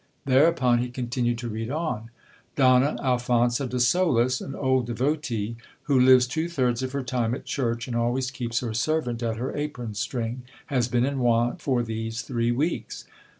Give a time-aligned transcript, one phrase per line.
[0.25, 2.09] Thereupon he continued to read on:
[2.55, 7.45] Donna Alfonsa de Solis, an old devotee, who lives two thirds of her time at
[7.45, 10.41] church, and always keeps her servant at her apron string,
[10.73, 13.05] has been in want for these three weeks.